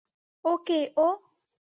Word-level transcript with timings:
ও 0.45 0.51
কে 0.65 0.79
ও! 0.97 1.07